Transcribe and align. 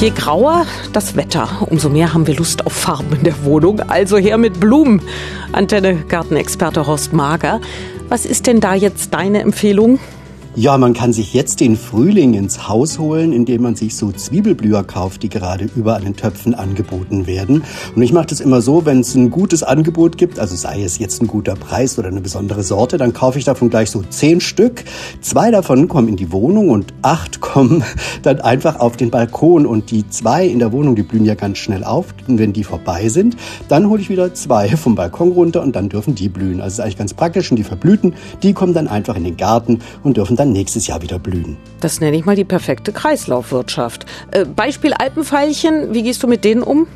Je 0.00 0.08
grauer 0.08 0.64
das 0.94 1.14
Wetter, 1.14 1.46
umso 1.68 1.90
mehr 1.90 2.14
haben 2.14 2.26
wir 2.26 2.34
Lust 2.34 2.64
auf 2.64 2.72
Farben 2.72 3.16
in 3.16 3.22
der 3.22 3.44
Wohnung. 3.44 3.80
Also 3.80 4.16
her 4.16 4.38
mit 4.38 4.58
Blumen. 4.58 5.02
Antenne 5.52 5.94
Gartenexperte 5.94 6.86
Horst 6.86 7.12
Mager. 7.12 7.60
Was 8.08 8.24
ist 8.24 8.46
denn 8.46 8.60
da 8.60 8.72
jetzt 8.72 9.12
deine 9.12 9.42
Empfehlung? 9.42 9.98
Ja, 10.56 10.76
man 10.78 10.94
kann 10.94 11.12
sich 11.12 11.32
jetzt 11.32 11.60
den 11.60 11.76
Frühling 11.76 12.34
ins 12.34 12.68
Haus 12.68 12.98
holen, 12.98 13.32
indem 13.32 13.62
man 13.62 13.76
sich 13.76 13.94
so 13.94 14.10
Zwiebelblüher 14.10 14.82
kauft, 14.82 15.22
die 15.22 15.28
gerade 15.28 15.70
überall 15.76 16.04
in 16.04 16.16
Töpfen 16.16 16.56
angeboten 16.56 17.28
werden. 17.28 17.62
Und 17.94 18.02
ich 18.02 18.12
mache 18.12 18.26
das 18.26 18.40
immer 18.40 18.60
so, 18.60 18.84
wenn 18.84 18.98
es 18.98 19.14
ein 19.14 19.30
gutes 19.30 19.62
Angebot 19.62 20.18
gibt, 20.18 20.40
also 20.40 20.56
sei 20.56 20.82
es 20.82 20.98
jetzt 20.98 21.22
ein 21.22 21.28
guter 21.28 21.54
Preis 21.54 22.00
oder 22.00 22.08
eine 22.08 22.20
besondere 22.20 22.64
Sorte, 22.64 22.98
dann 22.98 23.12
kaufe 23.12 23.38
ich 23.38 23.44
davon 23.44 23.70
gleich 23.70 23.92
so 23.92 24.02
zehn 24.02 24.40
Stück. 24.40 24.82
Zwei 25.20 25.52
davon 25.52 25.86
kommen 25.86 26.08
in 26.08 26.16
die 26.16 26.32
Wohnung 26.32 26.70
und 26.70 26.94
acht 27.02 27.40
kommen 27.40 27.84
dann 28.22 28.40
einfach 28.40 28.80
auf 28.80 28.96
den 28.96 29.10
Balkon. 29.10 29.66
Und 29.66 29.92
die 29.92 30.08
zwei 30.10 30.46
in 30.46 30.58
der 30.58 30.72
Wohnung, 30.72 30.96
die 30.96 31.04
blühen 31.04 31.24
ja 31.24 31.36
ganz 31.36 31.58
schnell 31.58 31.84
auf. 31.84 32.06
Und 32.26 32.40
wenn 32.40 32.52
die 32.52 32.64
vorbei 32.64 33.08
sind, 33.08 33.36
dann 33.68 33.88
hole 33.88 34.02
ich 34.02 34.10
wieder 34.10 34.34
zwei 34.34 34.68
vom 34.76 34.96
Balkon 34.96 35.30
runter 35.30 35.62
und 35.62 35.76
dann 35.76 35.88
dürfen 35.88 36.16
die 36.16 36.28
blühen. 36.28 36.60
Also 36.60 36.74
ist 36.74 36.80
eigentlich 36.80 36.98
ganz 36.98 37.14
praktisch 37.14 37.52
und 37.52 37.56
die 37.56 37.62
verblühten, 37.62 38.14
die 38.42 38.52
kommen 38.52 38.74
dann 38.74 38.88
einfach 38.88 39.14
in 39.14 39.22
den 39.22 39.36
Garten 39.36 39.78
und 40.02 40.16
dürfen 40.16 40.39
dann 40.40 40.52
nächstes 40.52 40.86
Jahr 40.86 41.02
wieder 41.02 41.18
blühen. 41.18 41.56
Das 41.80 42.00
nenne 42.00 42.16
ich 42.16 42.24
mal 42.24 42.34
die 42.34 42.44
perfekte 42.44 42.92
Kreislaufwirtschaft. 42.92 44.06
Äh, 44.30 44.46
Beispiel 44.46 44.94
Alpenveilchen, 44.94 45.92
wie 45.92 46.02
gehst 46.02 46.22
du 46.22 46.26
mit 46.26 46.44
denen 46.44 46.62
um? 46.62 46.86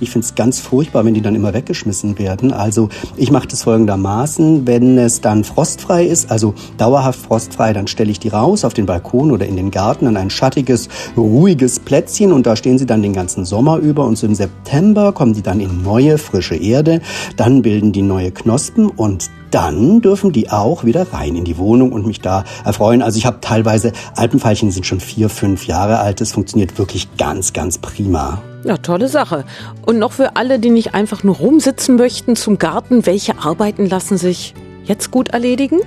Ich 0.00 0.10
finde 0.10 0.26
es 0.26 0.36
ganz 0.36 0.60
furchtbar, 0.60 1.04
wenn 1.04 1.14
die 1.14 1.22
dann 1.22 1.34
immer 1.34 1.54
weggeschmissen 1.54 2.20
werden. 2.20 2.52
Also 2.52 2.88
ich 3.16 3.32
mache 3.32 3.48
das 3.48 3.64
folgendermaßen, 3.64 4.64
wenn 4.64 4.96
es 4.96 5.20
dann 5.20 5.42
frostfrei 5.42 6.06
ist, 6.06 6.30
also 6.30 6.54
dauerhaft 6.76 7.18
frostfrei, 7.18 7.72
dann 7.72 7.88
stelle 7.88 8.12
ich 8.12 8.20
die 8.20 8.28
raus 8.28 8.64
auf 8.64 8.74
den 8.74 8.86
Balkon 8.86 9.32
oder 9.32 9.46
in 9.46 9.56
den 9.56 9.72
Garten 9.72 10.06
an 10.06 10.16
ein 10.16 10.30
schattiges, 10.30 10.88
ruhiges 11.16 11.80
Plätzchen 11.80 12.32
und 12.32 12.46
da 12.46 12.54
stehen 12.54 12.78
sie 12.78 12.86
dann 12.86 13.02
den 13.02 13.12
ganzen 13.12 13.44
Sommer 13.44 13.78
über 13.78 14.04
und 14.04 14.16
so 14.16 14.28
im 14.28 14.36
September 14.36 15.10
kommen 15.10 15.32
die 15.32 15.42
dann 15.42 15.58
in 15.58 15.82
neue, 15.82 16.16
frische 16.16 16.54
Erde, 16.54 17.00
dann 17.36 17.62
bilden 17.62 17.90
die 17.90 18.02
neue 18.02 18.30
Knospen 18.30 18.88
und 18.88 19.30
dann 19.50 20.00
dürfen 20.00 20.32
die 20.32 20.50
auch 20.50 20.84
wieder 20.84 21.12
rein 21.12 21.36
in 21.36 21.44
die 21.44 21.58
Wohnung 21.58 21.92
und 21.92 22.06
mich 22.06 22.20
da 22.20 22.44
erfreuen. 22.64 23.02
Also 23.02 23.18
ich 23.18 23.26
habe 23.26 23.38
teilweise 23.40 23.92
Alpenfeilchen, 24.14 24.70
sind 24.70 24.86
schon 24.86 25.00
vier, 25.00 25.28
fünf 25.28 25.66
Jahre 25.66 25.98
alt. 25.98 26.20
Das 26.20 26.32
funktioniert 26.32 26.78
wirklich 26.78 27.08
ganz, 27.16 27.52
ganz 27.52 27.78
prima. 27.78 28.42
Ja, 28.64 28.76
tolle 28.76 29.08
Sache. 29.08 29.44
Und 29.86 29.98
noch 29.98 30.12
für 30.12 30.36
alle, 30.36 30.58
die 30.58 30.70
nicht 30.70 30.94
einfach 30.94 31.22
nur 31.22 31.36
rumsitzen 31.36 31.96
möchten 31.96 32.36
zum 32.36 32.58
Garten, 32.58 33.06
welche 33.06 33.38
Arbeiten 33.38 33.86
lassen 33.86 34.18
sich 34.18 34.54
jetzt 34.84 35.10
gut 35.10 35.28
erledigen? 35.28 35.80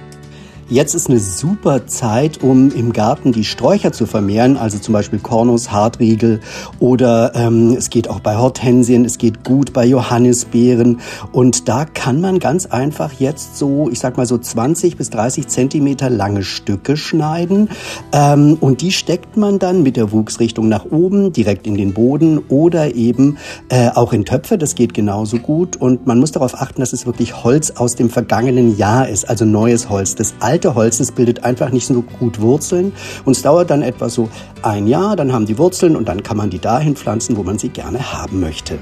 Jetzt 0.72 0.96
ist 0.96 1.10
eine 1.10 1.20
super 1.20 1.86
Zeit, 1.88 2.42
um 2.42 2.72
im 2.72 2.94
Garten 2.94 3.34
die 3.34 3.44
Sträucher 3.44 3.92
zu 3.92 4.06
vermehren, 4.06 4.56
also 4.56 4.80
zum 4.80 4.94
Beispiel 4.94 5.20
Kornus, 5.20 5.70
Hartriegel 5.70 6.40
oder 6.80 7.34
ähm, 7.36 7.76
es 7.78 7.90
geht 7.90 8.10
auch 8.10 8.22
bei 8.22 8.38
Hortensien, 8.38 9.04
es 9.04 9.18
geht 9.18 9.44
gut 9.44 9.74
bei 9.74 9.86
Johannisbeeren. 9.86 11.02
Und 11.34 11.68
da 11.68 11.84
kann 11.84 12.22
man 12.22 12.40
ganz 12.40 12.68
einfach 12.68 13.12
jetzt 13.20 13.58
so, 13.58 13.90
ich 13.92 14.00
sag 14.00 14.16
mal 14.16 14.26
so 14.26 14.38
20 14.38 14.96
bis 14.96 15.10
30 15.10 15.50
Zentimeter 15.50 16.10
lange 16.10 16.42
Stücke 16.42 16.96
schneiden. 16.96 17.70
Ähm, 18.14 18.58
und 18.62 18.80
die 18.80 18.94
steckt 18.94 19.36
man 19.36 19.60
dann 19.60 19.84
mit 19.84 19.98
der 19.98 20.14
Wuchsrichtung 20.14 20.70
nach 20.70 20.86
oben 20.86 21.34
direkt 21.34 21.68
in 21.68 21.76
den 21.76 21.94
Boden 21.94 22.38
oder 22.48 22.96
eben 22.96 23.36
äh, 23.68 23.90
auch 23.90 24.14
in 24.14 24.24
Töpfe, 24.24 24.58
das 24.58 24.76
geht 24.76 24.94
genauso 24.94 25.36
gut. 25.36 25.76
Und 25.76 26.08
man 26.08 26.18
muss 26.18 26.32
darauf 26.32 26.56
achten, 26.56 26.80
dass 26.80 26.94
es 26.94 27.06
wirklich 27.06 27.44
Holz 27.44 27.72
aus 27.72 27.98
dem 27.98 28.10
vergangenen 28.10 28.78
Jahr 28.78 29.10
ist, 29.10 29.30
also 29.30 29.44
neues 29.44 29.90
Holz. 29.90 30.16
Das 30.16 30.34
alte 30.40 30.61
alte 30.62 30.76
Holz, 30.76 31.00
das 31.00 31.12
bildet 31.12 31.44
einfach 31.44 31.72
nicht 31.72 31.88
so 31.88 32.04
gut 32.04 32.40
Wurzeln 32.40 32.94
und 33.26 33.36
es 33.36 33.42
dauert 33.42 33.72
dann 33.72 33.82
etwa 33.82 34.10
so 34.10 34.30
ein 34.62 34.86
Jahr, 34.86 35.16
dann 35.16 35.34
haben 35.34 35.48
die 35.48 35.58
Wurzeln 35.58 35.96
und 35.96 36.08
dann 36.08 36.22
kann 36.22 36.38
man 36.38 36.52
die 36.52 36.60
dahin 36.60 36.96
pflanzen, 36.96 37.36
wo 37.36 37.42
man 37.42 37.58
sie 37.58 37.70
gerne 37.70 38.14
haben 38.14 38.40
möchte. 38.40 38.78